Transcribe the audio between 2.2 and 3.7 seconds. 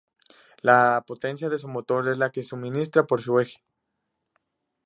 que se suministra por su eje.